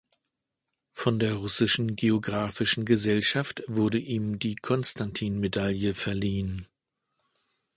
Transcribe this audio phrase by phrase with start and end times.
[0.93, 6.67] Von der Russischen Geographischen Gesellschaft wurde ihm die Konstantin-Medaille verliehen.